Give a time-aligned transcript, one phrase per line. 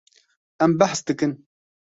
[0.67, 1.37] Em behs dikin.